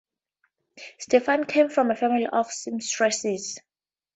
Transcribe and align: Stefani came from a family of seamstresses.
Stefani 0.97 1.45
came 1.45 1.69
from 1.69 1.91
a 1.91 1.95
family 1.95 2.25
of 2.25 2.47
seamstresses. 2.51 3.59